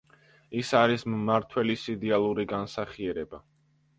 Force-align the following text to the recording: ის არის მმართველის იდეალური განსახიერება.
ის 0.61 0.71
არის 0.79 1.03
მმართველის 1.15 1.85
იდეალური 1.95 2.45
განსახიერება. 2.53 3.45